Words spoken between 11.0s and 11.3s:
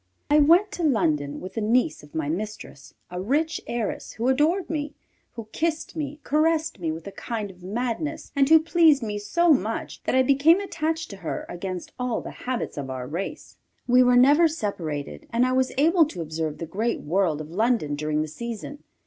to